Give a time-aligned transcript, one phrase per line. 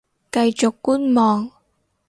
[0.31, 1.51] 繼續觀望